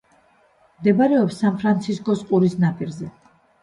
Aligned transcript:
მდებარეობს 0.77 1.39
სან-ფრანცისკოს 1.43 2.27
ყურის 2.33 2.61
ნაპირზე. 2.69 3.17